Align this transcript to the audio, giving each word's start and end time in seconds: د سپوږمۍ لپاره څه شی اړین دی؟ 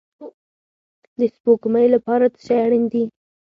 د 1.19 1.21
سپوږمۍ 1.33 1.87
لپاره 1.95 2.25
څه 2.35 2.39
شی 2.45 2.55
اړین 2.65 2.83
دی؟ 2.91 3.03